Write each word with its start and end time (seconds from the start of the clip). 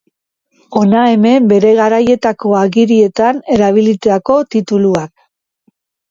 Hona 0.79 1.01
hemen 1.09 1.49
bere 1.49 1.73
garaietako 1.79 2.53
agirietan 2.61 3.41
erabilitako 3.57 4.39
tituluak. 4.55 5.13